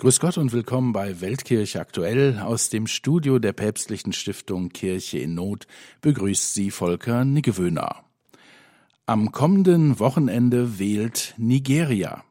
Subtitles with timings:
[0.00, 2.38] Grüß Gott und willkommen bei Weltkirche aktuell.
[2.38, 5.66] Aus dem Studio der päpstlichen Stiftung Kirche in Not
[6.00, 7.96] begrüßt Sie Volker Niggewöhner.
[9.04, 12.24] Am kommenden Wochenende wählt Nigeria.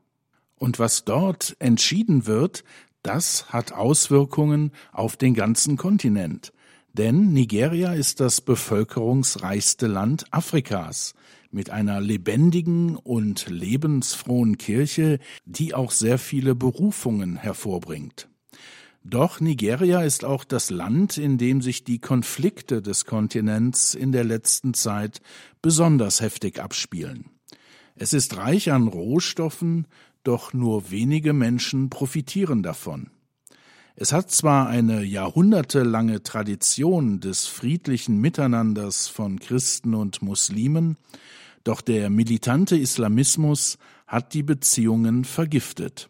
[0.55, 2.63] Und was dort entschieden wird,
[3.03, 6.51] das hat Auswirkungen auf den ganzen Kontinent.
[6.93, 11.13] Denn Nigeria ist das bevölkerungsreichste Land Afrikas
[11.51, 18.29] mit einer lebendigen und lebensfrohen Kirche, die auch sehr viele Berufungen hervorbringt.
[19.03, 24.23] Doch Nigeria ist auch das Land, in dem sich die Konflikte des Kontinents in der
[24.23, 25.21] letzten Zeit
[25.61, 27.25] besonders heftig abspielen.
[27.95, 29.87] Es ist reich an Rohstoffen,
[30.23, 33.09] doch nur wenige Menschen profitieren davon.
[34.01, 40.95] Es hat zwar eine jahrhundertelange Tradition des friedlichen Miteinanders von Christen und Muslimen,
[41.65, 46.09] doch der militante Islamismus hat die Beziehungen vergiftet.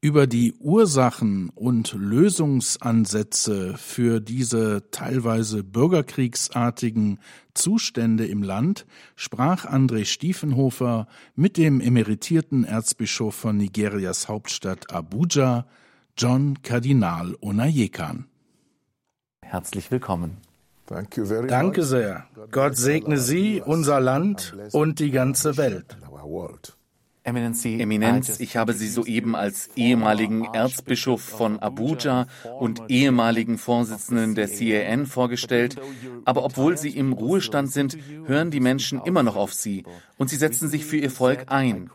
[0.00, 7.18] Über die Ursachen und Lösungsansätze für diese teilweise bürgerkriegsartigen
[7.52, 15.66] Zustände im Land sprach André Stiefenhofer mit dem emeritierten Erzbischof von Nigerias Hauptstadt Abuja,
[16.16, 18.26] John Kardinal Onayekan.
[19.42, 20.36] Herzlich willkommen.
[20.86, 21.24] Danke
[21.84, 22.26] sehr.
[22.50, 25.96] Gott segne Sie, unser Land und die ganze Welt.
[27.24, 32.26] Eminenz, ich habe Sie soeben als ehemaligen Erzbischof von Abuja
[32.58, 35.76] und ehemaligen Vorsitzenden der CAN vorgestellt,
[36.24, 37.96] aber obwohl Sie im Ruhestand sind,
[38.26, 39.84] hören die Menschen immer noch auf Sie
[40.18, 41.90] und Sie setzen sich für Ihr Volk ein.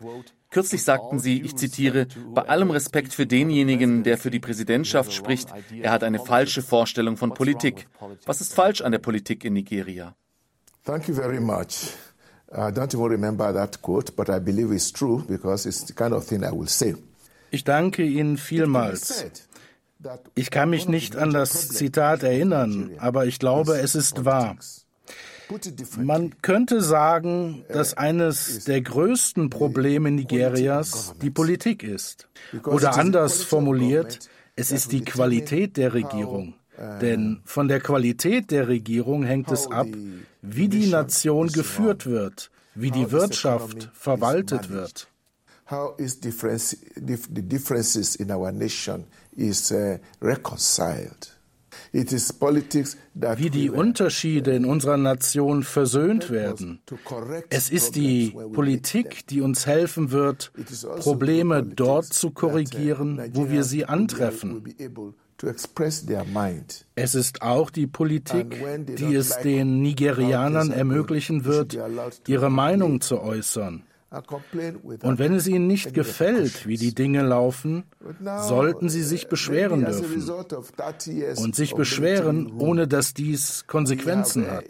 [0.49, 5.49] Kürzlich sagten Sie, ich zitiere, bei allem Respekt für denjenigen, der für die Präsidentschaft spricht,
[5.81, 7.87] er hat eine falsche Vorstellung von Politik.
[8.25, 10.15] Was ist falsch an der Politik in Nigeria?
[10.85, 11.91] Thank you very much.
[12.49, 16.13] I don't even remember that quote, but I believe it's true because it's the kind
[16.13, 16.95] of thing I will say.
[17.51, 19.25] Ich danke Ihnen vielmals.
[20.35, 24.55] Ich kann mich nicht an das Zitat erinnern, aber ich glaube, es ist wahr.
[25.97, 32.27] Man könnte sagen, dass eines der größten Probleme Nigerias die Politik ist.
[32.65, 34.19] Oder anders formuliert,
[34.55, 36.55] es ist die Qualität der Regierung.
[37.01, 39.87] Denn von der Qualität der Regierung hängt es ab,
[40.41, 45.07] wie die Nation geführt wird, wie die Wirtschaft verwaltet wird.
[45.69, 49.05] How is difference, the differences in our nation
[49.35, 51.36] is uh, reconciled
[51.93, 56.81] wie die Unterschiede in unserer Nation versöhnt werden.
[57.49, 63.49] Es ist die Politik, die uns helfen wird, also Probleme dort zu uh, korrigieren, wo
[63.49, 64.63] wir sie antreffen.
[66.95, 68.63] Es ist auch die Politik,
[68.97, 71.77] die es den Nigerianern ermöglichen wird,
[72.27, 73.83] ihre Meinung zu äußern.
[74.09, 77.83] Und wenn es Ihnen nicht gefällt, wie die Dinge laufen,
[78.47, 80.29] sollten Sie sich beschweren dürfen.
[81.37, 84.63] Und sich beschweren, ohne dass dies Konsequenzen hat.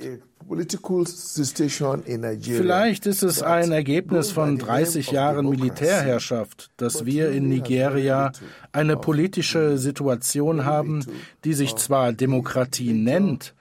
[2.39, 8.31] Vielleicht ist es ein Ergebnis von 30 Jahren Militärherrschaft, dass wir in Nigeria
[8.71, 11.05] eine politische Situation haben,
[11.43, 13.53] die sich zwar Demokratie nennt,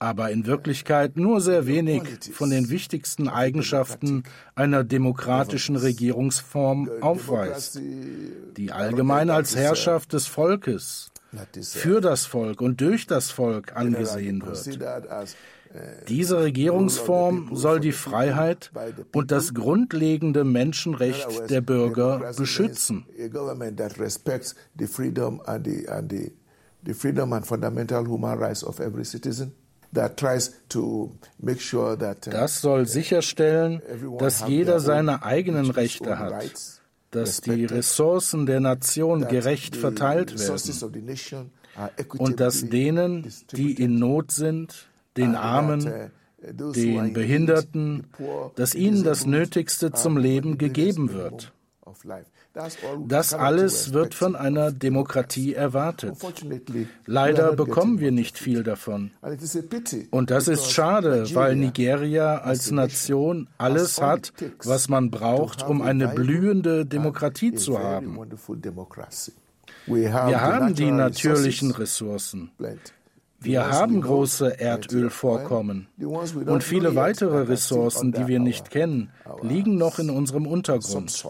[0.00, 2.02] aber in Wirklichkeit nur sehr wenig
[2.32, 4.24] von den wichtigsten Eigenschaften
[4.54, 7.78] einer demokratischen Regierungsform aufweist,
[8.56, 11.10] die allgemein als Herrschaft des Volkes,
[11.62, 14.80] für das Volk und durch das Volk angesehen wird.
[16.08, 18.72] Diese Regierungsform soll die Freiheit
[19.14, 23.04] und das grundlegende Menschenrecht der Bürger beschützen.
[26.82, 29.52] The freedom and fundamental human rights of every citizen.
[29.92, 31.08] Uh,
[32.30, 33.82] das soll sicherstellen,
[34.18, 36.80] dass jeder seine eigenen Rechte hat,
[37.10, 41.50] dass die Ressourcen der Nation gerecht verteilt werden
[42.18, 48.06] und dass denen, die in Not sind, den Armen, uh, den Behinderten,
[48.54, 51.52] dass ihnen das Nötigste zum Leben gegeben wird.
[53.06, 56.16] Das alles wird von einer Demokratie erwartet.
[57.06, 59.12] Leider bekommen wir nicht viel davon.
[60.10, 64.32] Und das ist schade, weil Nigeria als Nation alles hat,
[64.64, 68.18] was man braucht, um eine blühende Demokratie zu haben.
[69.86, 72.50] Wir haben die natürlichen Ressourcen.
[73.42, 75.86] Wir haben große Erdölvorkommen
[76.46, 79.10] und viele weitere Ressourcen, die wir nicht kennen,
[79.42, 81.24] liegen noch in unserem Untergrund.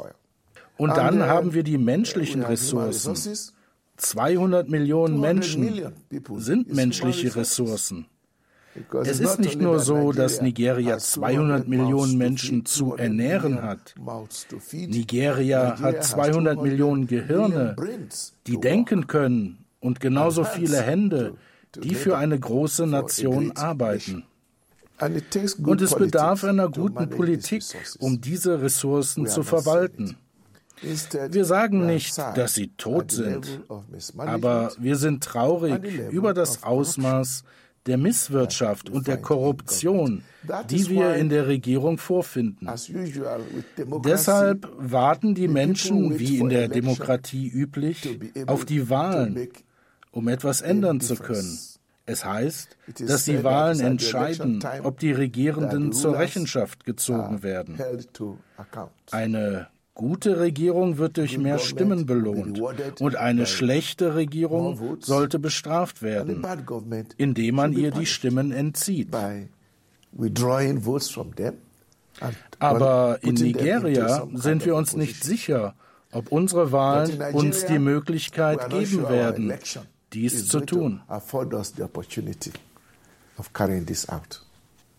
[0.80, 3.14] Und dann haben wir die menschlichen Ressourcen.
[3.98, 5.92] 200 Millionen Menschen
[6.36, 8.06] sind menschliche Ressourcen.
[9.04, 13.94] Es ist nicht nur so, dass Nigeria 200 Millionen Menschen zu ernähren hat.
[14.72, 17.76] Nigeria hat 200 Millionen Gehirne,
[18.46, 21.34] die denken können und genauso viele Hände,
[21.76, 24.24] die für eine große Nation arbeiten.
[25.62, 27.62] Und es bedarf einer guten Politik,
[27.98, 30.16] um diese Ressourcen zu verwalten.
[30.82, 33.62] Wir sagen nicht, dass sie tot sind,
[34.16, 37.44] aber wir sind traurig über das Ausmaß
[37.86, 40.22] der Misswirtschaft und der Korruption,
[40.68, 42.68] die wir in der Regierung vorfinden.
[44.04, 49.48] Deshalb warten die Menschen, wie in der Demokratie üblich, auf die Wahlen,
[50.12, 51.58] um etwas ändern zu können.
[52.06, 52.76] Es heißt,
[53.06, 57.78] dass die Wahlen entscheiden, ob die Regierenden zur Rechenschaft gezogen werden.
[59.10, 59.68] Eine
[60.00, 62.58] gute Regierung wird durch mehr Stimmen belohnt
[63.00, 66.42] und eine schlechte Regierung sollte bestraft werden,
[67.18, 69.08] indem man ihr die Stimmen entzieht.
[72.58, 75.74] Aber in Nigeria sind wir uns nicht sicher,
[76.12, 79.52] ob unsere Wahlen uns die Möglichkeit geben werden,
[80.14, 81.02] dies zu tun.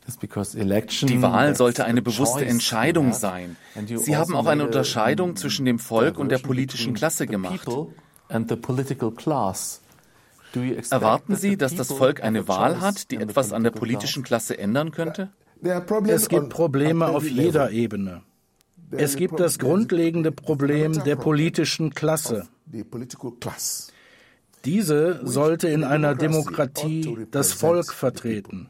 [0.07, 3.55] Die Wahl sollte eine bewusste Entscheidung sein.
[3.95, 7.67] Sie haben auch eine Unterscheidung zwischen dem Volk und der politischen Klasse gemacht.
[10.89, 14.91] Erwarten Sie, dass das Volk eine Wahl hat, die etwas an der politischen Klasse ändern
[14.91, 15.29] könnte?
[16.07, 18.23] Es gibt Probleme auf jeder Ebene.
[18.91, 22.47] Es gibt das grundlegende Problem der politischen Klasse.
[24.65, 28.69] Diese sollte in einer Demokratie das Volk vertreten.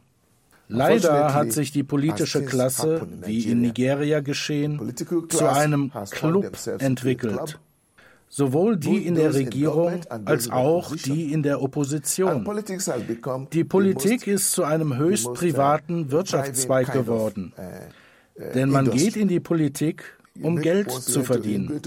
[0.71, 4.93] Leider hat sich die politische Klasse, wie in Nigeria geschehen,
[5.29, 7.59] zu einem Club entwickelt.
[8.29, 12.47] Sowohl die in der Regierung als auch die in der Opposition.
[13.51, 17.51] Die Politik ist zu einem höchst privaten Wirtschaftszweig geworden.
[17.57, 21.81] Uh, uh, Denn man geht in die Politik, um Geld zu verdienen.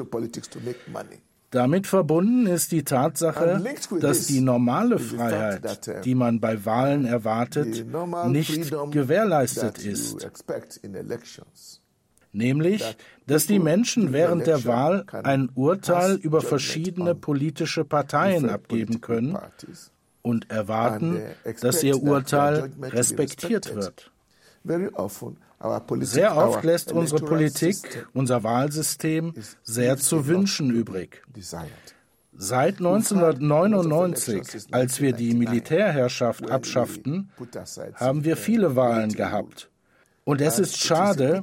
[1.54, 3.62] Damit verbunden ist die Tatsache,
[4.00, 7.86] dass die normale Freiheit, uh, die man bei Wahlen erwartet,
[8.26, 10.28] nicht gewährleistet ist.
[12.32, 12.96] Nämlich,
[13.28, 19.38] dass die Menschen während der Wahl ein Urteil über verschiedene politische Parteien abgeben können
[20.22, 21.22] und erwarten,
[21.60, 24.10] dass ihr Urteil respektiert wird.
[26.00, 31.22] Sehr oft lässt unsere Politik, unser Wahlsystem sehr zu wünschen übrig.
[32.36, 37.30] Seit 1999, als wir die Militärherrschaft abschafften,
[37.94, 39.70] haben wir viele Wahlen gehabt.
[40.24, 41.42] Und es ist schade,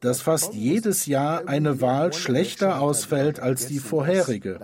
[0.00, 4.58] dass fast jedes Jahr eine Wahl schlechter ausfällt als die vorherige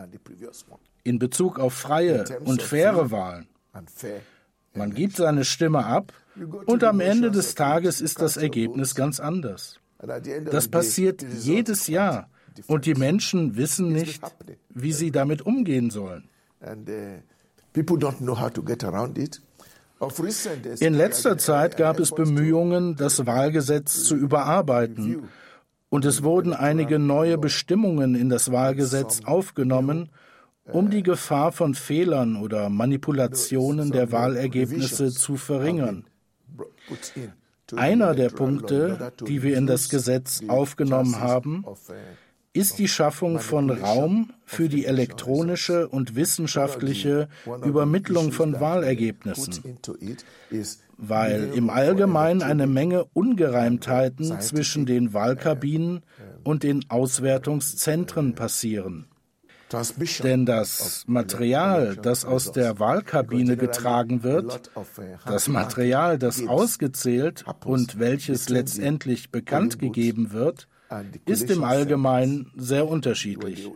[1.05, 3.47] in Bezug auf freie und faire Wahlen.
[4.75, 6.13] Man gibt seine Stimme ab
[6.67, 9.79] und am Ende des Tages ist das Ergebnis ganz anders.
[10.51, 12.29] Das passiert jedes Jahr
[12.67, 14.23] und die Menschen wissen nicht,
[14.71, 16.29] wie sie damit umgehen sollen.
[20.81, 25.29] In letzter Zeit gab es Bemühungen, das Wahlgesetz zu überarbeiten,
[25.89, 30.11] und es wurden einige neue Bestimmungen in das Wahlgesetz aufgenommen,
[30.73, 36.05] um die Gefahr von Fehlern oder Manipulationen der Wahlergebnisse zu verringern.
[37.77, 41.65] Einer der Punkte, die wir in das Gesetz aufgenommen haben,
[42.53, 47.29] ist die Schaffung von Raum für die elektronische und wissenschaftliche
[47.65, 49.79] Übermittlung von Wahlergebnissen,
[50.97, 56.03] weil im Allgemeinen eine Menge Ungereimtheiten zwischen den Wahlkabinen
[56.45, 59.07] und den Auswertungszentren passieren.
[60.23, 64.71] Denn das Material, das aus der Wahlkabine getragen wird,
[65.27, 70.69] das Material, das ausgezählt und welches letztendlich bekannt gegeben wird,
[71.25, 73.69] ist im Allgemeinen sehr unterschiedlich.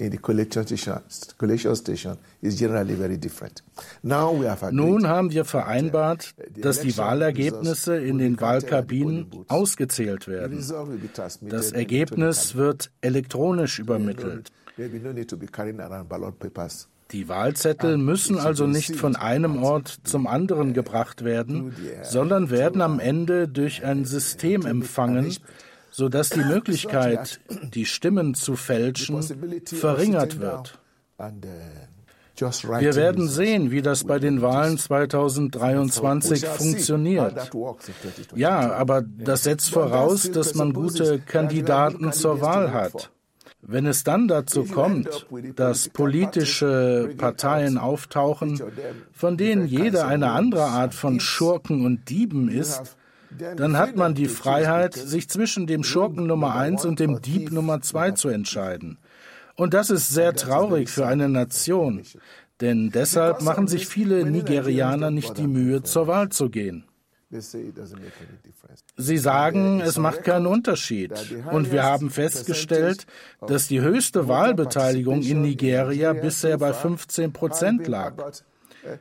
[0.00, 0.98] In the collation station,
[1.36, 3.62] collation station is generally very different.
[4.02, 10.64] Now we have Nun haben wir vereinbart, dass die Wahlergebnisse in den Wahlkabinen ausgezählt werden.
[11.42, 14.50] Das Ergebnis wird elektronisch übermittelt.
[17.12, 23.00] Die Wahlzettel müssen also nicht von einem Ort zum anderen gebracht werden, sondern werden am
[23.00, 25.36] Ende durch ein System empfangen,
[25.90, 27.40] sodass die Möglichkeit,
[27.74, 29.22] die Stimmen zu fälschen,
[29.64, 30.78] verringert wird.
[32.40, 37.50] Wir werden sehen, wie das bei den Wahlen 2023 funktioniert.
[38.34, 43.10] Ja, aber das setzt voraus, dass man gute Kandidaten zur Wahl hat.
[43.62, 48.60] Wenn es dann dazu kommt, dass politische Parteien auftauchen,
[49.12, 52.96] von denen jeder eine andere Art von Schurken und Dieben ist,
[53.38, 57.80] dann hat man die Freiheit, sich zwischen dem Schurken Nummer eins und dem Dieb Nummer
[57.80, 58.98] zwei zu entscheiden.
[59.56, 62.02] Und das ist sehr traurig für eine Nation,
[62.60, 66.84] denn deshalb machen sich viele Nigerianer nicht die Mühe, zur Wahl zu gehen.
[68.96, 71.12] Sie sagen, es macht keinen Unterschied.
[71.52, 73.06] Und wir haben festgestellt,
[73.46, 78.14] dass die höchste Wahlbeteiligung in Nigeria bisher bei 15 Prozent lag.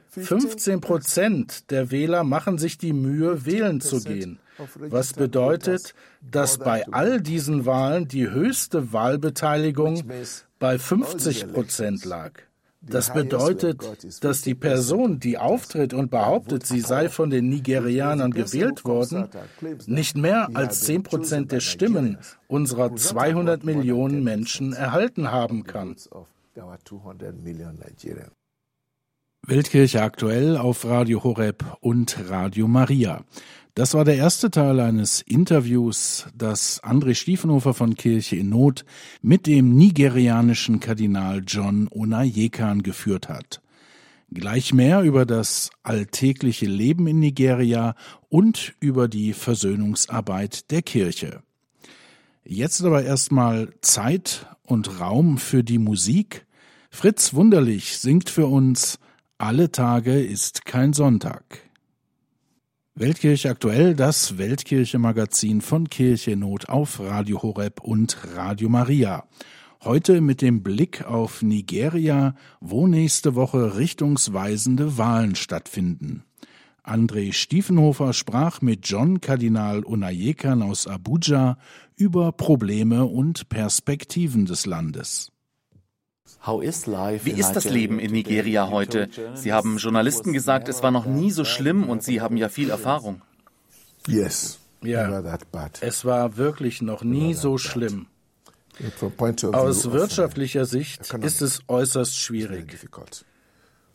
[0.09, 4.39] 15 Prozent der Wähler machen sich die Mühe, wählen zu gehen,
[4.75, 10.03] was bedeutet, dass bei all diesen Wahlen die höchste Wahlbeteiligung
[10.59, 12.31] bei 50 Prozent lag.
[12.81, 13.83] Das bedeutet,
[14.23, 19.27] dass die Person, die auftritt und behauptet, sie sei von den Nigerianern gewählt worden,
[19.85, 22.17] nicht mehr als 10 Prozent der Stimmen
[22.47, 25.97] unserer 200 Millionen Menschen erhalten haben kann.
[29.49, 33.23] Weltkirche aktuell auf Radio Horeb und Radio Maria.
[33.73, 38.85] Das war der erste Teil eines Interviews, das André Stiefenhofer von Kirche in Not
[39.23, 43.59] mit dem nigerianischen Kardinal John Onayekan geführt hat.
[44.31, 47.95] Gleich mehr über das alltägliche Leben in Nigeria
[48.29, 51.41] und über die Versöhnungsarbeit der Kirche.
[52.43, 56.45] Jetzt aber erstmal Zeit und Raum für die Musik.
[56.91, 58.99] Fritz Wunderlich singt für uns
[59.41, 61.61] Alle Tage ist kein Sonntag.
[62.93, 69.29] Weltkirche aktuell, das Weltkirche-Magazin von Kirche Not auf Radio Horeb und Radio Maria.
[69.81, 76.25] Heute mit dem Blick auf Nigeria, wo nächste Woche richtungsweisende Wahlen stattfinden.
[76.83, 81.57] André Stiefenhofer sprach mit John Kardinal Unayekan aus Abuja
[81.95, 85.31] über Probleme und Perspektiven des Landes.
[86.45, 89.09] Wie ist das Leben in Nigeria heute?
[89.35, 92.69] Sie haben Journalisten gesagt, es war noch nie so schlimm und Sie haben ja viel
[92.69, 93.21] Erfahrung.
[94.07, 94.59] Yes.
[94.81, 95.21] Ja,
[95.81, 98.07] es war wirklich noch nie so schlimm.
[99.51, 102.77] Aus wirtschaftlicher Sicht ist es äußerst schwierig.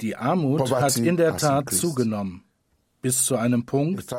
[0.00, 2.44] Die Armut hat in der Tat zugenommen,
[3.00, 4.12] bis zu einem Punkt,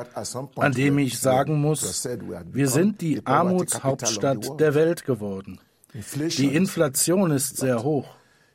[0.56, 2.08] an dem ich sagen muss,
[2.52, 5.60] wir sind die Armutshauptstadt der Welt geworden.
[6.38, 8.08] Die Inflation ist sehr hoch.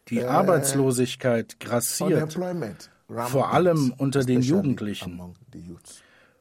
[0.09, 2.39] Die Arbeitslosigkeit grassiert,
[3.09, 5.21] vor allem unter den Jugendlichen.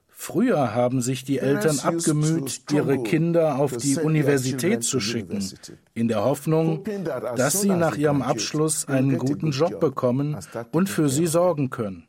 [0.10, 5.42] Früher haben sich die Eltern abgemüht, ihre Kinder auf die Universität zu schicken,
[5.94, 6.84] in der Hoffnung,
[7.38, 10.38] dass sie nach ihrem Abschluss einen guten Job bekommen
[10.72, 12.06] und für sie sorgen können.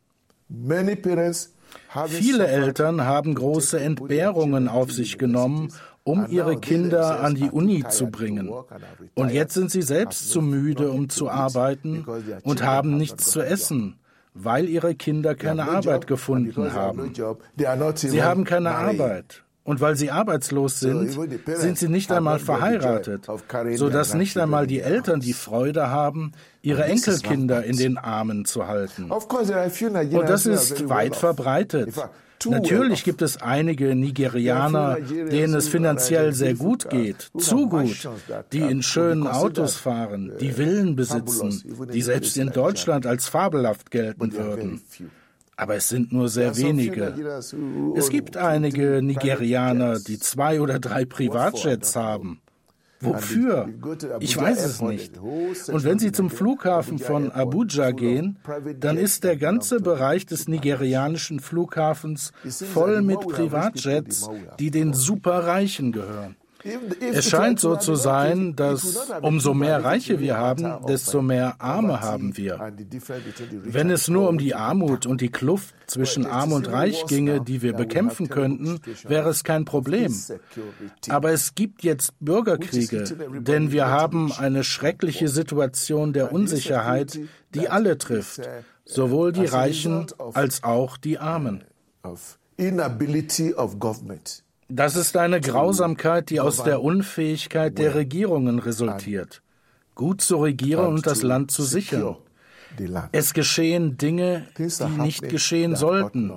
[2.08, 5.72] Viele Eltern haben große Entbehrungen auf sich genommen
[6.04, 8.50] um ihre Kinder an die Uni zu bringen.
[9.14, 12.04] Und jetzt sind sie selbst zu müde, um zu arbeiten
[12.42, 13.96] und haben nichts zu essen,
[14.34, 17.12] weil ihre Kinder keine Arbeit gefunden haben.
[17.94, 19.44] Sie haben keine Arbeit.
[19.62, 21.16] Und weil sie arbeitslos sind,
[21.46, 23.28] sind sie nicht einmal verheiratet,
[23.74, 29.10] sodass nicht einmal die Eltern die Freude haben, ihre Enkelkinder in den Armen zu halten.
[29.10, 31.94] Und das ist weit verbreitet.
[32.46, 38.08] Natürlich gibt es einige Nigerianer, denen es finanziell sehr gut geht, zu gut,
[38.52, 44.32] die in schönen Autos fahren, die Villen besitzen, die selbst in Deutschland als fabelhaft gelten
[44.32, 44.80] würden.
[45.56, 47.14] Aber es sind nur sehr wenige.
[47.94, 52.40] Es gibt einige Nigerianer, die zwei oder drei Privatjets haben.
[53.00, 53.68] Wofür?
[54.20, 55.18] Ich weiß es nicht.
[55.18, 58.38] Und wenn Sie zum Flughafen von Abuja gehen,
[58.78, 62.32] dann ist der ganze Bereich des nigerianischen Flughafens
[62.72, 64.28] voll mit Privatjets,
[64.58, 66.36] die den Superreichen gehören.
[67.12, 72.36] Es scheint so zu sein, dass umso mehr Reiche wir haben, desto mehr Arme haben
[72.36, 72.72] wir.
[73.64, 77.62] Wenn es nur um die Armut und die Kluft zwischen Arm und Reich ginge, die
[77.62, 80.14] wir bekämpfen könnten, wäre es kein Problem.
[81.08, 83.04] Aber es gibt jetzt Bürgerkriege,
[83.40, 87.18] denn wir haben eine schreckliche Situation der Unsicherheit,
[87.54, 88.42] die alle trifft,
[88.84, 91.64] sowohl die Reichen als auch die Armen.
[92.56, 99.42] Inability of government das ist eine Grausamkeit, die aus der Unfähigkeit der Regierungen resultiert,
[99.94, 102.16] gut zu regieren und das Land zu sichern.
[103.12, 106.32] Es geschehen Dinge, die nicht geschehen sollten.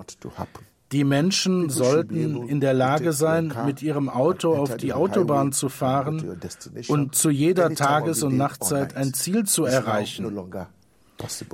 [0.91, 6.39] Die Menschen sollten in der Lage sein, mit ihrem Auto auf die Autobahn zu fahren
[6.87, 10.35] und zu jeder Tages- und Nachtzeit ein Ziel zu erreichen.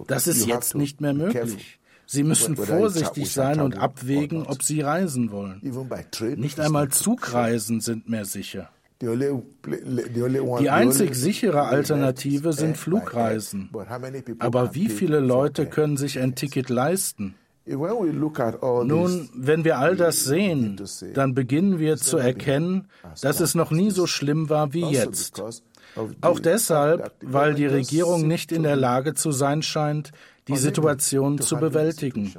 [0.07, 1.78] Das ist jetzt nicht mehr möglich.
[2.11, 5.61] Sie müssen vorsichtig sein und abwägen, ob Sie reisen wollen.
[6.37, 8.69] Nicht einmal Zugreisen sind mehr sicher.
[8.99, 13.69] Die einzig sichere Alternative sind Flugreisen.
[14.39, 17.35] Aber wie viele Leute können sich ein Ticket leisten?
[17.67, 20.81] Nun, wenn wir all das sehen,
[21.13, 22.87] dann beginnen wir zu erkennen,
[23.21, 25.43] dass es noch nie so schlimm war wie also jetzt.
[26.21, 30.11] Auch deshalb, weil die Regierung nicht in der Lage zu sein scheint,
[30.49, 32.33] die Situation zu bewältigen.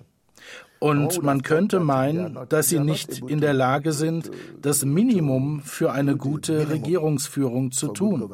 [0.78, 6.16] Und man könnte meinen, dass sie nicht in der Lage sind, das Minimum für eine
[6.16, 8.30] gute Regierungsführung zu tun.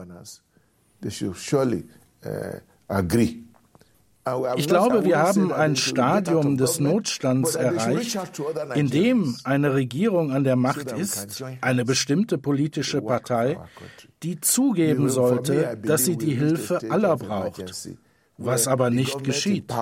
[4.57, 8.19] Ich glaube, wir haben ein Stadium des Notstands erreicht,
[8.75, 13.59] in dem eine Regierung an der Macht ist, eine bestimmte politische Partei,
[14.23, 17.73] die zugeben sollte, dass sie die Hilfe aller braucht
[18.39, 19.73] was aber nicht geschieht.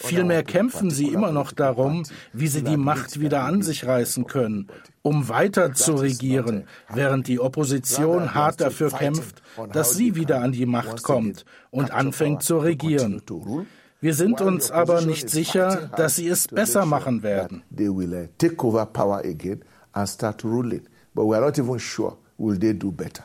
[0.00, 4.68] Vielmehr kämpfen sie immer noch darum, wie sie die Macht wieder an sich reißen können,
[5.02, 10.66] um weiter zu regieren, während die Opposition hart dafür kämpft, dass sie wieder an die
[10.66, 13.22] Macht kommt und anfängt zu regieren.
[14.00, 17.62] Wir sind uns aber nicht sicher, dass sie es besser machen werden.
[21.14, 23.24] But we are not even sure will they do better.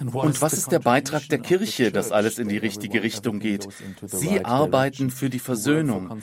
[0.00, 3.68] Und was ist der Beitrag der Kirche, dass alles in die richtige Richtung geht?
[4.06, 6.22] Sie arbeiten für die Versöhnung.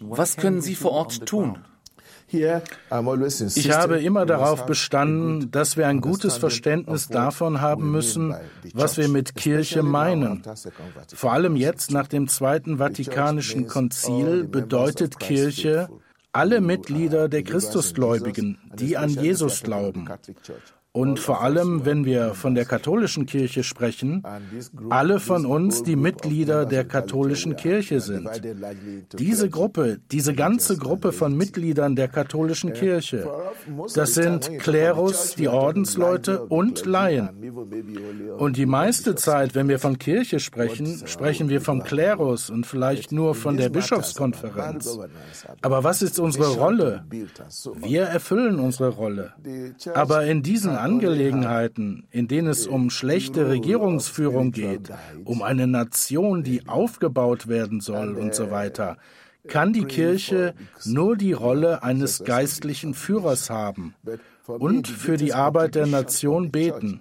[0.00, 1.58] Was können Sie vor Ort tun?
[2.28, 8.34] Ich habe immer darauf bestanden, dass wir ein gutes Verständnis davon haben müssen,
[8.72, 10.42] was wir mit Kirche meinen.
[11.12, 15.88] Vor allem jetzt nach dem Zweiten Vatikanischen Konzil bedeutet Kirche
[16.32, 20.08] alle Mitglieder der Christusgläubigen, die an Jesus glauben.
[20.94, 24.22] Und vor allem, wenn wir von der katholischen Kirche sprechen,
[24.90, 28.28] alle von uns, die Mitglieder der katholischen Kirche sind.
[29.18, 33.26] Diese Gruppe, diese ganze Gruppe von Mitgliedern der katholischen Kirche,
[33.94, 37.30] das sind Klerus, die Ordensleute und Laien.
[38.36, 43.12] Und die meiste Zeit, wenn wir von Kirche sprechen, sprechen wir vom Klerus und vielleicht
[43.12, 44.98] nur von der Bischofskonferenz.
[45.62, 47.06] Aber was ist unsere Rolle?
[47.76, 49.32] Wir erfüllen unsere Rolle.
[49.94, 54.90] Aber in diesen Angelegenheiten, in denen es um schlechte Regierungsführung geht,
[55.24, 58.98] um eine Nation, die aufgebaut werden soll und so weiter,
[59.48, 63.94] kann die Kirche nur die Rolle eines geistlichen Führers haben
[64.46, 67.00] und für die Arbeit der Nation beten.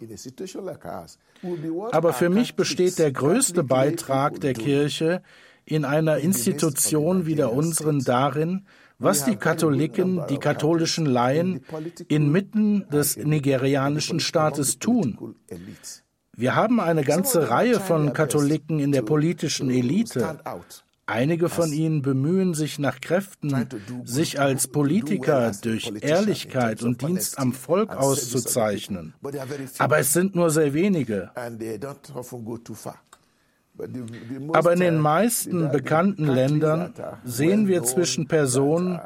[1.91, 5.21] Aber für mich besteht der größte Beitrag der Kirche
[5.65, 8.65] in einer Institution wie der unseren darin,
[9.01, 11.61] was die Katholiken, die katholischen Laien
[12.07, 15.35] inmitten des nigerianischen Staates tun.
[16.35, 20.39] Wir haben eine ganze Reihe von Katholiken in der politischen Elite.
[21.07, 23.67] Einige von ihnen bemühen sich nach Kräften,
[24.05, 29.13] sich als Politiker durch Ehrlichkeit und Dienst am Volk auszuzeichnen.
[29.77, 31.31] Aber es sind nur sehr wenige.
[34.53, 38.99] Aber in den meisten bekannten Ländern sehen wir zwischen Personen,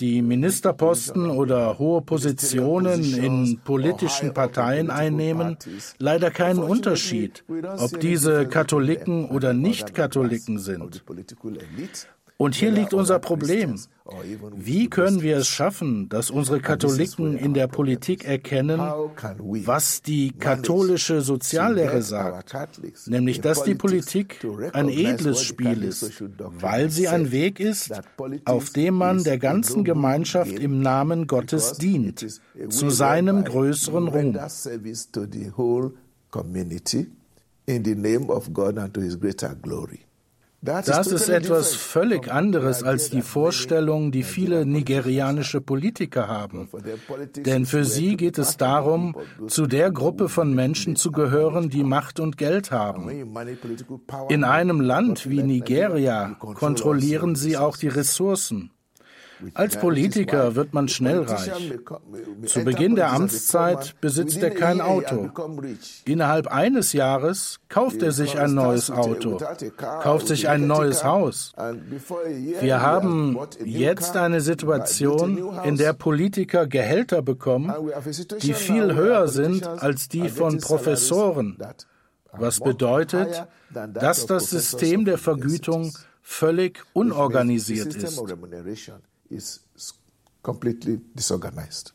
[0.00, 5.56] die Ministerposten oder hohe Positionen in politischen Parteien einnehmen,
[5.98, 7.44] leider keinen Unterschied,
[7.78, 11.04] ob diese Katholiken oder Nicht-Katholiken sind.
[12.36, 13.78] Und hier liegt unser Problem.
[14.56, 21.20] Wie können wir es schaffen, dass unsere Katholiken in der Politik erkennen, was die katholische
[21.20, 22.54] Soziallehre sagt,
[23.06, 26.22] nämlich dass die Politik ein edles Spiel ist,
[26.60, 27.92] weil sie ein Weg ist,
[28.44, 34.38] auf dem man der ganzen Gemeinschaft im Namen Gottes dient, zu seinem größeren Ruhm.
[37.66, 40.04] In the name of God and to his greater glory.
[40.64, 46.70] Das ist etwas völlig anderes als die Vorstellung, die viele nigerianische Politiker haben.
[47.36, 49.14] Denn für sie geht es darum,
[49.46, 53.10] zu der Gruppe von Menschen zu gehören, die Macht und Geld haben.
[54.30, 58.70] In einem Land wie Nigeria kontrollieren sie auch die Ressourcen.
[59.54, 61.50] Als Politiker wird man schnell reich.
[62.46, 65.30] Zu Beginn der Amtszeit besitzt er kein Auto.
[66.04, 69.40] Innerhalb eines Jahres kauft er sich ein neues Auto,
[69.78, 71.52] kauft sich ein neues Haus.
[72.60, 77.72] Wir haben jetzt eine Situation, in der Politiker Gehälter bekommen,
[78.42, 81.58] die viel höher sind als die von Professoren,
[82.32, 83.46] was bedeutet,
[83.92, 88.22] dass das System der Vergütung völlig unorganisiert ist
[89.30, 89.60] is
[90.42, 91.92] completely disorganized.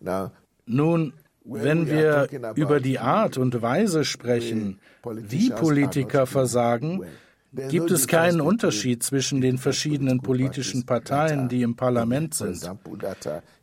[0.00, 0.30] Now,
[0.66, 1.12] Nun,
[1.44, 7.02] wenn wir über die Art und Weise sprechen, wie Politiker versagen,
[7.68, 12.68] gibt es keinen Unterschied zwischen den verschiedenen politischen Parteien, die im Parlament sind.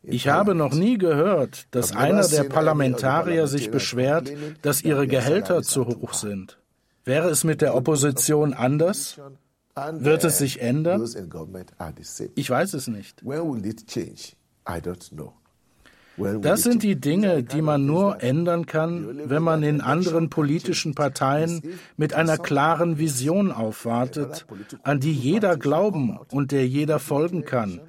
[0.03, 5.87] Ich habe noch nie gehört, dass einer der Parlamentarier sich beschwert, dass ihre Gehälter zu
[5.87, 6.57] hoch sind.
[7.03, 9.19] Wäre es mit der Opposition anders?
[9.75, 11.01] Wird es sich ändern?
[12.35, 13.23] Ich weiß es nicht.
[16.41, 21.61] Das sind die Dinge, die man nur ändern kann, wenn man in anderen politischen Parteien
[21.95, 24.45] mit einer klaren Vision aufwartet,
[24.83, 27.79] an die jeder glauben und der jeder folgen kann.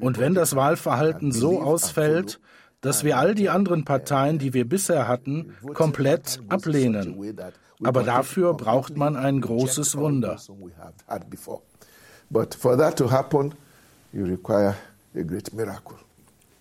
[0.00, 2.40] Und wenn das Wahlverhalten so ausfällt,
[2.82, 7.16] dass wir all die anderen Parteien, die wir bisher hatten, komplett ablehnen.
[7.82, 10.38] Aber dafür braucht man ein großes Wunder.
[12.30, 13.54] But for that to happen,
[14.12, 14.74] you require
[15.14, 15.96] a great miracle.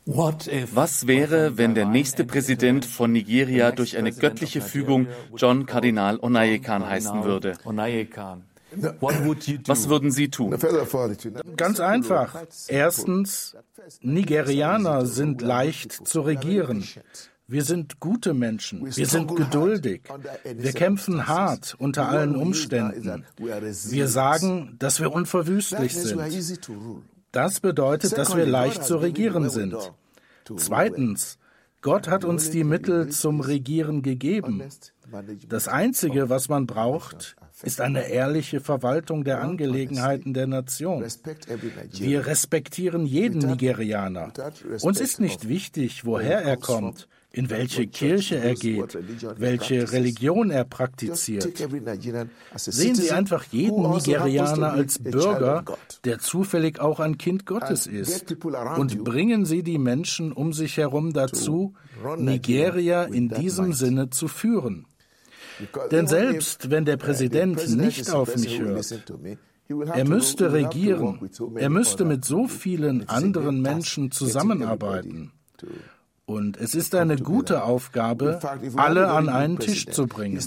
[0.05, 5.07] Was wäre, wenn der nächste Präsident von Nigeria durch eine göttliche Fügung
[5.37, 7.53] John Kardinal Onayekan heißen würde?
[8.71, 10.55] Was würden Sie tun?
[11.57, 12.35] Ganz einfach.
[12.67, 13.55] Erstens,
[14.01, 16.83] Nigerianer sind leicht zu regieren.
[17.47, 18.95] Wir sind gute Menschen.
[18.95, 20.03] Wir sind geduldig.
[20.43, 23.25] Wir kämpfen hart unter allen Umständen.
[23.37, 26.21] Wir sagen, dass wir unverwüstlich sind.
[27.33, 29.75] Das bedeutet, dass wir leicht zu regieren sind.
[30.55, 31.37] Zweitens,
[31.81, 34.63] Gott hat uns die Mittel zum Regieren gegeben.
[35.49, 41.03] Das Einzige, was man braucht, ist eine ehrliche Verwaltung der Angelegenheiten der Nation.
[41.91, 44.31] Wir respektieren jeden Nigerianer.
[44.81, 48.97] Uns ist nicht wichtig, woher er kommt in welche Kirche er geht,
[49.37, 51.47] welche Religion er praktiziert.
[52.55, 55.63] Sehen Sie einfach jeden also Nigerianer als Bürger,
[56.03, 58.35] der zufällig auch ein Kind Gottes ist.
[58.77, 61.73] Und bringen Sie die Menschen um sich herum dazu,
[62.17, 64.85] Nigeria in diesem Sinne zu führen.
[65.91, 69.03] Denn selbst wenn der Präsident nicht auf mich hört,
[69.93, 75.31] er müsste regieren, er müsste mit so vielen anderen Menschen zusammenarbeiten.
[76.25, 78.39] Und es ist eine gute Aufgabe,
[78.77, 80.39] alle an einen Tisch zu bringen.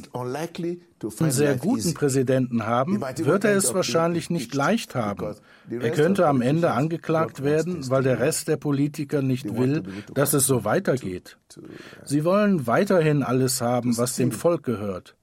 [1.21, 5.35] Einen sehr guten Präsidenten haben, wird er es wahrscheinlich nicht leicht haben.
[5.69, 9.83] Er könnte am Ende angeklagt werden, weil der Rest der Politiker nicht will,
[10.15, 11.39] dass es so weitergeht.
[12.05, 15.17] Sie wollen weiterhin alles haben, was dem Volk gehört.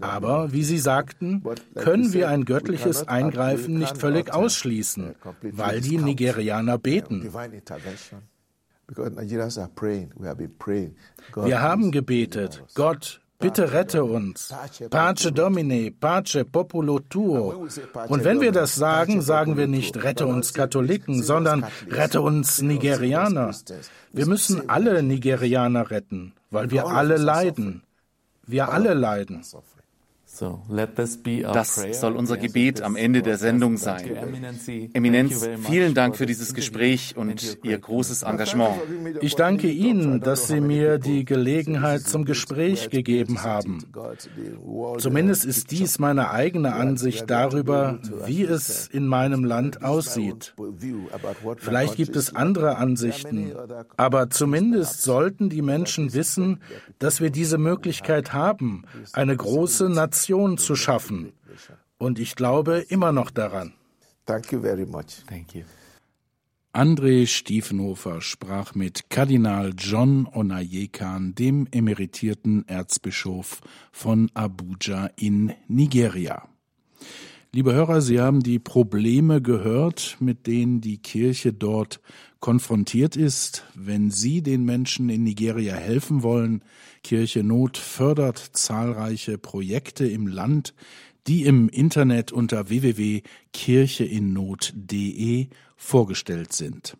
[0.00, 1.42] Aber, wie Sie sagten,
[1.74, 7.22] können wir ein göttliches Eingreifen nicht völlig ausschließen, weil die Nigerianer beten.
[11.36, 14.54] Wir haben gebetet, Gott, bitte rette uns.
[14.90, 17.66] Pace Domine, Pace Populo Tuo.
[18.08, 23.52] Und wenn wir das sagen, sagen wir nicht, rette uns Katholiken, sondern rette uns Nigerianer.
[24.12, 27.82] Wir müssen alle Nigerianer retten, weil wir alle leiden.
[28.46, 29.42] Wir alle leiden.
[30.38, 34.54] Das soll unser Gebet am Ende der Sendung sein.
[34.94, 38.76] Eminenz, vielen Dank für dieses Gespräch und Ihr großes Engagement.
[39.20, 43.84] Ich danke Ihnen, dass Sie mir die Gelegenheit zum Gespräch gegeben haben.
[44.98, 50.54] Zumindest ist dies meine eigene Ansicht darüber, wie es in meinem Land aussieht.
[51.56, 53.52] Vielleicht gibt es andere Ansichten,
[53.96, 56.60] aber zumindest sollten die Menschen wissen,
[56.98, 61.32] dass wir diese Möglichkeit haben, eine große Nation Nation zu schaffen.
[61.96, 63.72] Und ich glaube immer noch daran.
[64.26, 65.24] Thank you very much.
[65.26, 65.62] Thank you.
[66.72, 76.48] André Stiefenhofer sprach mit Kardinal John Onayekan, dem emeritierten Erzbischof von Abuja in Nigeria.
[77.52, 82.00] Liebe Hörer, Sie haben die Probleme gehört, mit denen die Kirche dort
[82.38, 83.64] konfrontiert ist.
[83.74, 86.62] Wenn Sie den Menschen in Nigeria helfen wollen,
[87.02, 90.74] Kirche Not fördert zahlreiche Projekte im Land,
[91.26, 96.96] die im Internet unter www.kircheinnot.de vorgestellt sind.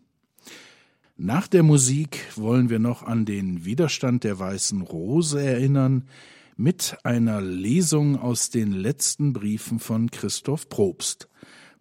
[1.17, 6.09] Nach der Musik wollen wir noch an den Widerstand der Weißen Rose erinnern,
[6.57, 11.29] mit einer Lesung aus den letzten Briefen von Christoph Probst.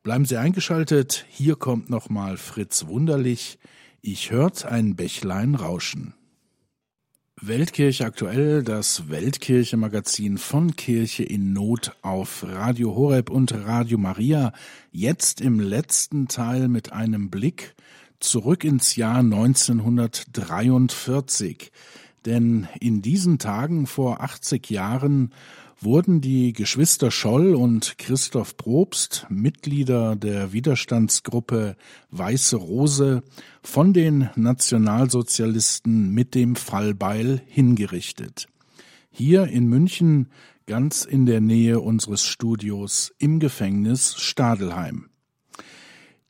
[0.03, 3.57] Bleiben Sie eingeschaltet, hier kommt nochmal Fritz Wunderlich.
[4.01, 6.13] Ich hört ein Bächlein rauschen.
[7.41, 14.51] Weltkirche aktuell, das Weltkirche-Magazin von Kirche in Not auf Radio Horeb und Radio Maria.
[14.91, 17.75] Jetzt im letzten Teil mit einem Blick
[18.19, 21.71] zurück ins Jahr 1943.
[22.25, 25.31] Denn in diesen Tagen vor 80 Jahren
[25.81, 31.75] wurden die Geschwister Scholl und Christoph Probst, Mitglieder der Widerstandsgruppe
[32.11, 33.23] Weiße Rose,
[33.63, 38.47] von den Nationalsozialisten mit dem Fallbeil hingerichtet.
[39.11, 40.29] Hier in München
[40.65, 45.09] ganz in der Nähe unseres Studios im Gefängnis Stadelheim.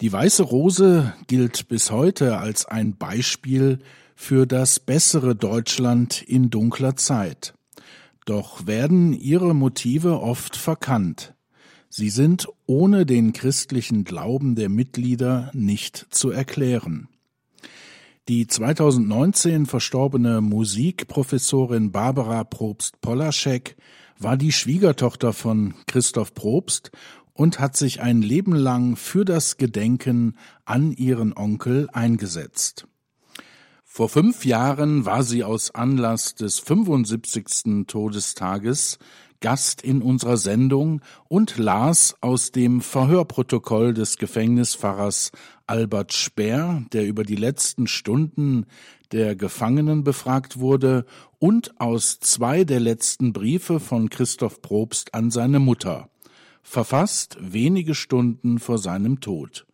[0.02, 3.80] Die Weiße Rose gilt bis heute als ein Beispiel
[4.16, 7.54] für das bessere Deutschland in dunkler Zeit.
[8.30, 11.34] Doch werden ihre Motive oft verkannt.
[11.90, 17.08] Sie sind ohne den christlichen Glauben der Mitglieder nicht zu erklären.
[18.28, 23.76] Die 2019 verstorbene Musikprofessorin Barbara Probst-Polaschek
[24.20, 26.92] war die Schwiegertochter von Christoph Probst
[27.34, 32.89] und hat sich ein Leben lang für das Gedenken an ihren Onkel eingesetzt.
[33.92, 37.88] Vor fünf Jahren war sie aus Anlass des 75.
[37.88, 39.00] Todestages
[39.42, 45.32] Gast in unserer Sendung und las aus dem Verhörprotokoll des Gefängnispfarrers
[45.66, 48.68] Albert Speer, der über die letzten Stunden
[49.12, 51.06] der Gefangenen befragt wurde,
[51.40, 56.10] und aus zwei der letzten Briefe von Christoph Probst an seine Mutter,
[56.62, 59.66] verfasst wenige Stunden vor seinem Tod.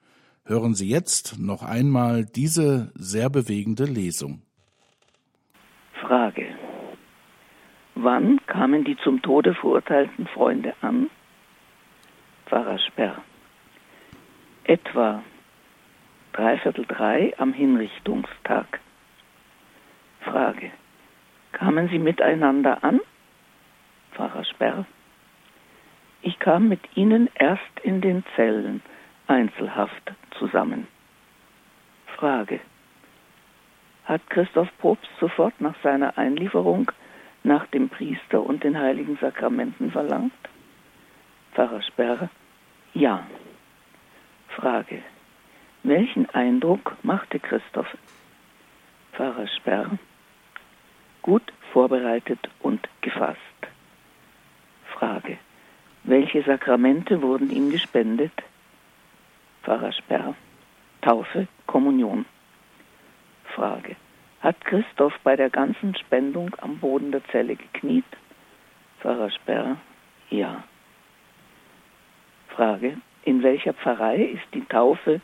[0.48, 4.44] Hören Sie jetzt noch einmal diese sehr bewegende Lesung.
[6.02, 6.46] Frage.
[7.96, 11.10] Wann kamen die zum Tode verurteilten Freunde an?
[12.46, 13.24] Pfarrer Sperr.
[14.66, 15.24] Etwa
[16.34, 18.80] dreiviertel drei am Hinrichtungstag.
[20.22, 20.70] Frage.
[21.54, 23.02] Kamen Sie miteinander an?
[24.12, 24.86] Pfarrer Sperr.
[26.22, 28.84] Ich kam mit Ihnen erst in den Zellen
[29.28, 30.88] Einzelhaft zusammen.
[32.16, 32.60] Frage.
[34.06, 36.92] Hat Christoph Probst sofort nach seiner Einlieferung
[37.44, 40.34] nach dem Priester und den heiligen Sakramenten verlangt?
[41.54, 42.30] Pfarrer Sperr.
[42.94, 43.26] Ja.
[44.50, 45.02] Frage.
[45.84, 47.98] Welchen Eindruck machte Christoph?
[49.14, 49.98] Pfarrer Sperr.
[51.22, 53.40] Gut vorbereitet und gefasst.
[54.98, 55.38] Frage.
[56.04, 58.32] Welche Sakramente wurden ihm gespendet?
[59.66, 60.36] Pfarrer Sperr.
[61.02, 62.26] Taufe, Kommunion.
[63.56, 63.96] Frage.
[64.42, 68.06] Hat Christoph bei der ganzen Spendung am Boden der Zelle gekniet?
[69.00, 69.78] Pfarrer Sperr.
[70.30, 70.64] Ja.
[72.50, 72.98] Frage.
[73.24, 75.20] In welcher Pfarrei ist die Taufe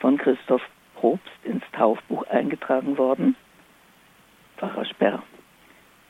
[0.00, 0.62] von Christoph
[0.96, 3.36] Probst ins Taufbuch eingetragen worden?
[4.58, 5.22] Pfarrer Sperr.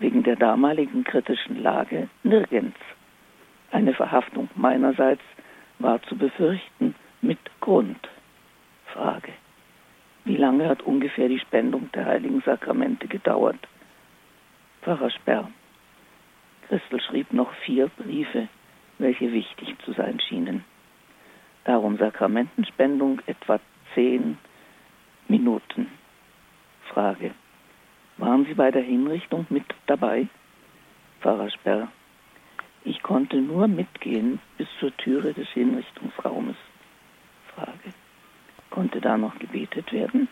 [0.01, 2.79] Wegen der damaligen kritischen Lage nirgends.
[3.71, 5.23] Eine Verhaftung meinerseits
[5.79, 8.09] war zu befürchten mit Grund.
[8.93, 9.33] Frage.
[10.25, 13.59] Wie lange hat ungefähr die Spendung der heiligen Sakramente gedauert?
[14.83, 15.51] Pfarrer Sperr.
[16.69, 18.49] Christel schrieb noch vier Briefe,
[18.99, 20.65] welche wichtig zu sein schienen.
[21.65, 23.59] Darum Sakramentenspendung etwa
[23.95, 24.39] zehn
[25.29, 25.89] Minuten.
[26.93, 27.33] Frage.
[28.19, 30.29] Waren Sie bei der Hinrichtung mit dabei?
[31.21, 31.89] Pfarrer Sperr.
[32.85, 36.57] Ich konnte nur mitgehen bis zur Türe des Hinrichtungsraumes.
[37.59, 37.93] Frage.
[38.71, 40.29] Konnte da noch gebetet werden?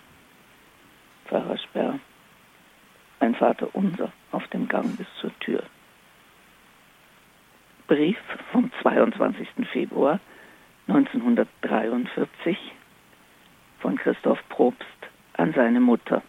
[1.27, 1.99] Pfarrer Sperr.
[3.19, 5.63] Ein Vater unser auf dem Gang bis zur Tür.
[7.89, 8.19] Brief
[8.53, 9.49] vom 22.
[9.73, 10.21] Februar
[10.89, 12.57] 1943
[13.81, 14.87] von Christoph Probst
[15.35, 16.23] an seine Mutter.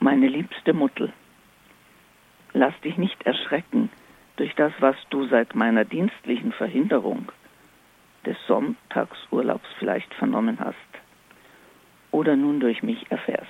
[0.00, 1.10] Meine liebste Mutter,
[2.52, 3.90] lass dich nicht erschrecken
[4.36, 7.30] durch das, was du seit meiner dienstlichen Verhinderung
[8.24, 10.76] des Sonntagsurlaubs vielleicht vernommen hast
[12.10, 13.48] oder nun durch mich erfährst.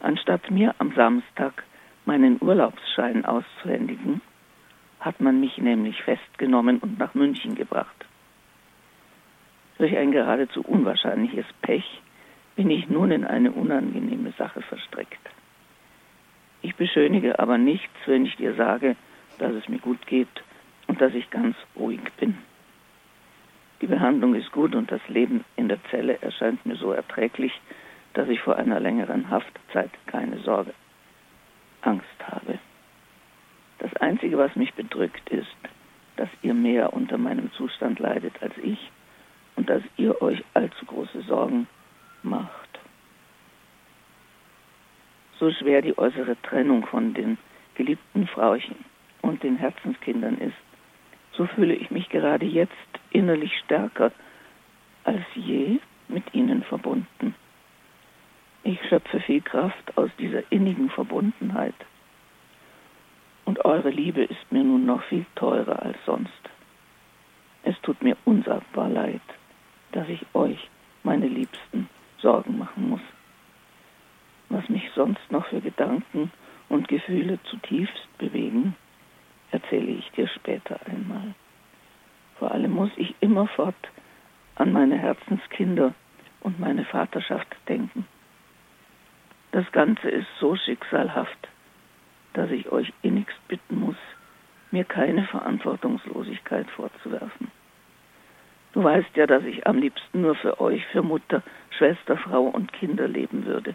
[0.00, 1.62] Anstatt mir am Samstag
[2.04, 4.20] meinen Urlaubsschein auszuhändigen,
[5.00, 8.06] hat man mich nämlich festgenommen und nach München gebracht.
[9.78, 12.02] Durch ein geradezu unwahrscheinliches Pech
[12.56, 15.30] bin ich nun in eine unangenehme Sache verstrickt.
[16.62, 18.96] Ich beschönige aber nichts, wenn ich dir sage,
[19.38, 20.28] dass es mir gut geht
[20.86, 22.38] und dass ich ganz ruhig bin.
[23.82, 27.52] Die Behandlung ist gut und das Leben in der Zelle erscheint mir so erträglich,
[28.14, 30.72] dass ich vor einer längeren Haftzeit keine Sorge,
[31.80, 32.60] Angst habe.
[33.80, 35.56] Das Einzige, was mich bedrückt, ist,
[36.16, 38.78] dass ihr mehr unter meinem Zustand leidet als ich
[39.56, 41.66] und dass ihr euch allzu große Sorgen
[42.22, 42.78] macht.
[45.40, 47.36] So schwer die äußere Trennung von den
[47.74, 48.76] geliebten Frauchen
[49.22, 50.54] und den Herzenskindern ist,
[51.36, 52.72] so fühle ich mich gerade jetzt
[53.10, 54.12] innerlich stärker
[55.04, 57.34] als je mit ihnen verbunden.
[58.64, 61.74] Ich schöpfe viel Kraft aus dieser innigen Verbundenheit.
[63.44, 66.30] Und eure Liebe ist mir nun noch viel teurer als sonst.
[67.64, 69.20] Es tut mir unsagbar leid,
[69.92, 70.68] dass ich euch,
[71.02, 73.00] meine Liebsten, Sorgen machen muss.
[74.48, 76.30] Was mich sonst noch für Gedanken
[76.68, 78.76] und Gefühle zutiefst bewegen,
[79.52, 81.34] erzähle ich dir später einmal.
[82.38, 83.76] Vor allem muss ich immerfort
[84.56, 85.94] an meine Herzenskinder
[86.40, 88.06] und meine Vaterschaft denken.
[89.52, 91.48] Das Ganze ist so schicksalhaft,
[92.32, 93.96] dass ich euch innigst bitten muss,
[94.70, 97.50] mir keine Verantwortungslosigkeit vorzuwerfen.
[98.72, 101.42] Du weißt ja, dass ich am liebsten nur für euch, für Mutter,
[101.76, 103.74] Schwester, Frau und Kinder leben würde.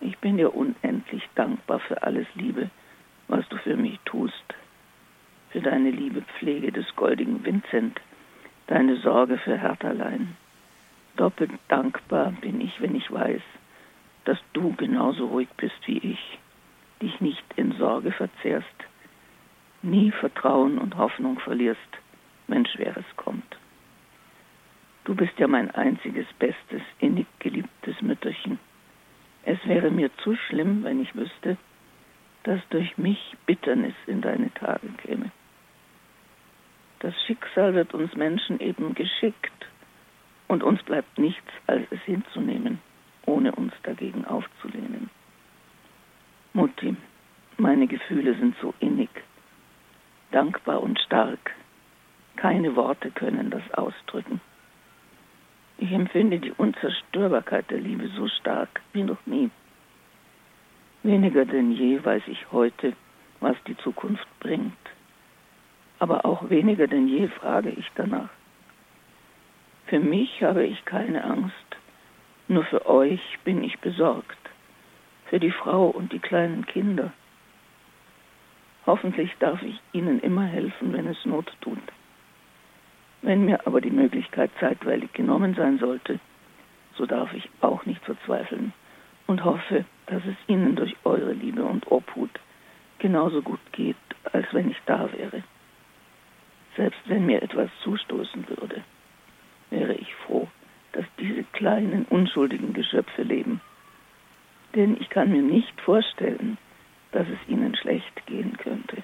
[0.00, 2.70] Ich bin dir unendlich dankbar für alles Liebe,
[3.28, 4.54] was du für mich tust,
[5.50, 8.00] für deine liebe Pflege des goldigen Vincent,
[8.66, 10.36] deine Sorge für Hertalein.
[11.16, 13.42] Doppelt dankbar bin ich, wenn ich weiß,
[14.24, 16.38] dass du genauso ruhig bist wie ich,
[17.00, 18.66] dich nicht in Sorge verzehrst,
[19.82, 21.80] nie Vertrauen und Hoffnung verlierst,
[22.46, 23.56] wenn Schweres kommt.
[25.04, 28.58] Du bist ja mein einziges, bestes, innig geliebtes Mütterchen.
[29.44, 31.56] Es wäre mir zu schlimm, wenn ich wüsste,
[32.44, 35.30] dass durch mich Bitternis in deine Tage käme.
[37.00, 39.52] Das Schicksal wird uns Menschen eben geschickt,
[40.48, 42.80] und uns bleibt nichts, als es hinzunehmen,
[43.26, 45.10] ohne uns dagegen aufzulehnen.
[46.54, 46.96] Mutti,
[47.58, 49.10] meine Gefühle sind so innig,
[50.32, 51.54] dankbar und stark.
[52.36, 54.40] Keine Worte können das ausdrücken.
[55.76, 59.50] Ich empfinde die Unzerstörbarkeit der Liebe so stark wie noch nie.
[61.08, 62.92] Weniger denn je weiß ich heute,
[63.40, 64.84] was die Zukunft bringt.
[65.98, 68.28] Aber auch weniger denn je frage ich danach.
[69.86, 71.68] Für mich habe ich keine Angst,
[72.46, 74.42] nur für euch bin ich besorgt,
[75.30, 77.10] für die Frau und die kleinen Kinder.
[78.84, 81.86] Hoffentlich darf ich ihnen immer helfen, wenn es Not tut.
[83.22, 86.20] Wenn mir aber die Möglichkeit zeitweilig genommen sein sollte,
[86.96, 88.74] so darf ich auch nicht verzweifeln
[89.28, 92.30] und hoffe, dass es Ihnen durch eure Liebe und Obhut
[92.98, 93.96] genauso gut geht,
[94.32, 95.44] als wenn ich da wäre.
[96.76, 98.82] Selbst wenn mir etwas zustoßen würde,
[99.70, 100.48] wäre ich froh,
[100.92, 103.60] dass diese kleinen, unschuldigen Geschöpfe leben.
[104.74, 106.56] Denn ich kann mir nicht vorstellen,
[107.12, 109.02] dass es ihnen schlecht gehen könnte.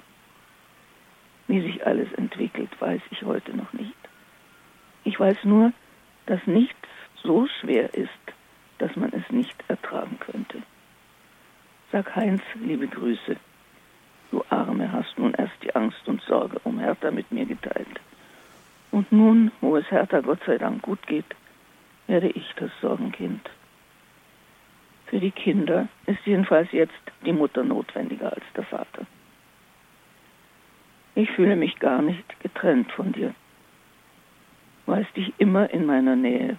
[1.49, 3.95] Wie sich alles entwickelt, weiß ich heute noch nicht.
[5.05, 5.73] Ich weiß nur,
[6.27, 6.89] dass nichts
[7.23, 8.34] so schwer ist,
[8.79, 10.63] dass man es nicht ertragen könnte.
[11.93, 13.37] Sag Heinz liebe Grüße.
[14.31, 18.01] Du Arme hast nun erst die Angst und Sorge um Hertha mit mir geteilt.
[18.91, 21.37] Und nun, wo es Hertha Gott sei Dank gut geht,
[22.07, 23.49] werde ich das Sorgenkind.
[25.07, 26.93] Für die Kinder ist jedenfalls jetzt
[27.25, 29.07] die Mutter notwendiger als der Vater.
[31.15, 33.35] Ich fühle mich gar nicht getrennt von dir,
[34.87, 36.59] weiß dich immer in meiner Nähe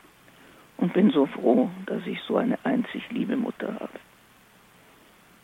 [0.77, 3.99] und bin so froh, dass ich so eine einzig liebe Mutter habe.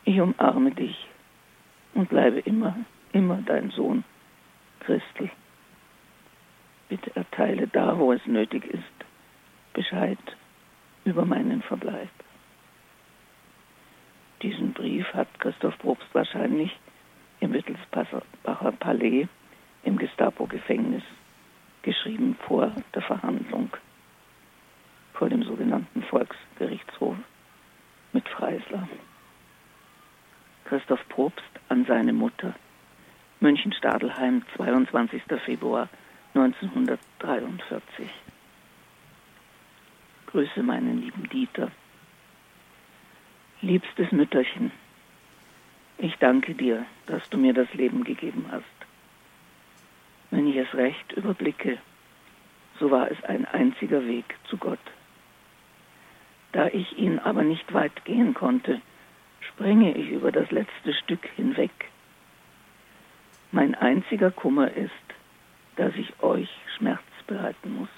[0.04, 1.08] Ich umarme dich
[1.94, 2.76] und bleibe immer,
[3.14, 4.04] immer dein Sohn,
[4.82, 5.30] Christel.
[6.90, 8.84] Bitte erteile da, wo es nötig ist,
[9.74, 10.20] Bescheid
[11.06, 12.10] über meinen Verbleib.
[14.42, 16.76] Diesen Brief hat Christoph Probst wahrscheinlich
[17.40, 19.28] im Wittelsbacher Palais
[19.84, 21.04] im Gestapo-Gefängnis
[21.84, 23.70] geschrieben vor der Verhandlung
[25.22, 27.16] vor dem sogenannten Volksgerichtshof
[28.12, 28.90] mit Freisler.
[30.66, 32.56] Christoph Probst an seine Mutter.
[33.40, 35.22] München-Stadelheim, 22.
[35.46, 35.90] Februar
[36.34, 38.10] 1943.
[40.26, 41.70] Grüße meinen lieben Dieter.
[43.62, 44.72] Liebstes Mütterchen,
[46.00, 48.66] ich danke dir, dass du mir das Leben gegeben hast.
[50.32, 51.78] Wenn ich es recht überblicke,
[52.80, 54.80] so war es ein einziger Weg zu Gott.
[56.52, 58.82] Da ich ihn aber nicht weit gehen konnte,
[59.40, 61.72] springe ich über das letzte Stück hinweg.
[63.52, 64.92] Mein einziger Kummer ist,
[65.76, 67.90] dass ich euch Schmerz bereiten muss.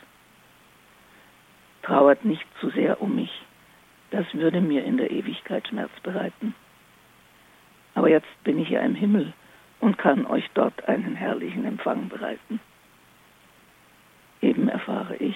[1.81, 3.31] Trauert nicht zu sehr um mich,
[4.11, 6.53] das würde mir in der Ewigkeit Schmerz bereiten.
[7.95, 9.33] Aber jetzt bin ich ja im Himmel
[9.79, 12.59] und kann euch dort einen herrlichen Empfang bereiten.
[14.41, 15.35] Eben erfahre ich,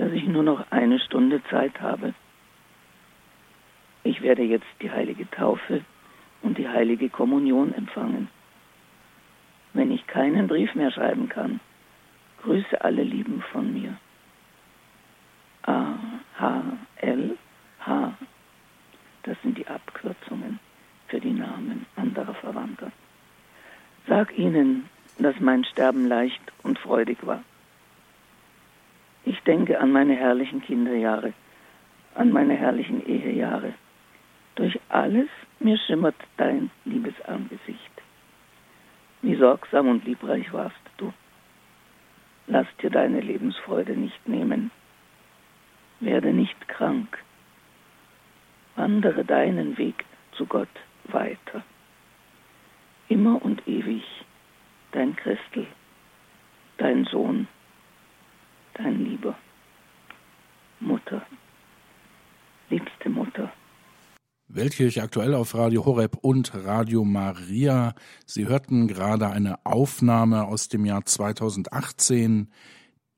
[0.00, 2.14] dass ich nur noch eine Stunde Zeit habe.
[4.02, 5.84] Ich werde jetzt die heilige Taufe
[6.40, 8.28] und die heilige Kommunion empfangen.
[9.74, 11.60] Wenn ich keinen Brief mehr schreiben kann,
[12.42, 13.94] grüße alle Lieben von mir.
[15.64, 15.92] A,
[16.38, 16.62] H,
[16.96, 17.36] L,
[17.80, 18.14] H.
[19.24, 20.60] Das sind die Abkürzungen
[21.08, 22.90] für die Namen anderer Verwandter.
[24.08, 24.88] Sag ihnen,
[25.18, 27.44] dass mein Sterben leicht und freudig war.
[29.24, 31.32] Ich denke an meine herrlichen Kinderjahre,
[32.14, 33.74] an meine herrlichen Ehejahre.
[34.54, 38.02] Durch alles mir schimmert dein liebes Angesicht.
[39.22, 41.12] Wie sorgsam und liebreich warst du.
[42.46, 44.70] Lass dir deine Lebensfreude nicht nehmen.
[46.00, 47.18] Werde nicht krank.
[48.76, 50.68] Wandere deinen Weg zu Gott
[51.04, 51.62] weiter.
[53.08, 54.04] Immer und ewig
[54.92, 55.66] dein Christel,
[56.78, 57.46] dein Sohn,
[58.82, 59.36] dein Lieber,
[60.80, 61.26] Mutter,
[62.70, 63.52] liebste Mutter.
[64.48, 67.94] Weltkirche aktuell auf Radio Horeb und Radio Maria.
[68.26, 72.48] Sie hörten gerade eine Aufnahme aus dem Jahr 2018.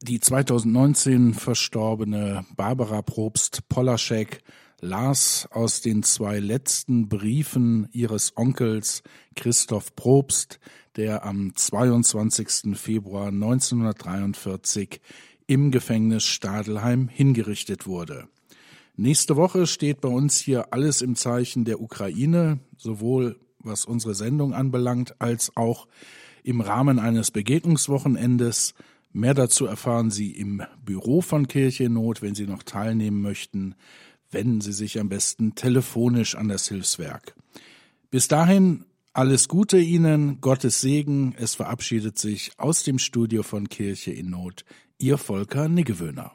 [0.03, 4.43] Die 2019 verstorbene Barbara Probst Polaschek
[4.81, 9.03] las aus den zwei letzten Briefen ihres Onkels
[9.37, 10.59] Christoph Probst,
[10.97, 12.77] der am 22.
[12.77, 15.01] Februar 1943
[15.53, 18.27] im Gefängnis Stadelheim hingerichtet wurde.
[18.97, 24.55] Nächste Woche steht bei uns hier alles im Zeichen der Ukraine, sowohl was unsere Sendung
[24.55, 25.89] anbelangt, als auch
[26.43, 28.73] im Rahmen eines Begegnungswochenendes.
[29.13, 33.75] Mehr dazu erfahren Sie im Büro von Kirche in Not, wenn Sie noch teilnehmen möchten.
[34.31, 37.35] Wenden Sie sich am besten telefonisch an das Hilfswerk.
[38.11, 41.35] Bis dahin alles Gute Ihnen, Gottes Segen.
[41.37, 44.65] Es verabschiedet sich aus dem Studio von Kirche in Not
[45.03, 46.31] Ihr Volker Niggewöhner.